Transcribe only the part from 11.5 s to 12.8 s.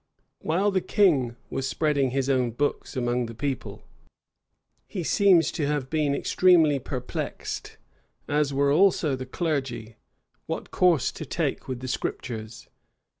with the Scriptures.